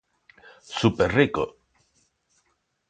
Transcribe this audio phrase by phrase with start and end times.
[0.79, 1.43] Súper rico.